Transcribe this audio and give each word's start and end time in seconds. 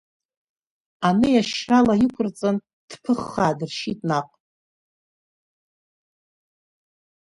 Ани 1.07 1.31
ашьра 1.41 1.79
лаиқәырҵан 1.87 2.55
дԥыхаа 2.89 3.57
дыршьит 3.57 3.99
наҟ. 4.07 4.29